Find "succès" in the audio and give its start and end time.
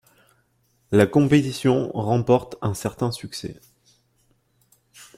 3.11-3.59